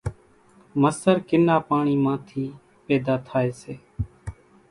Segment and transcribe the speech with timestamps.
[0.81, 2.43] مسر ڪِنا پاڻِي مان ٿِي
[2.85, 3.73] پيۮا ٿائيَ سي۔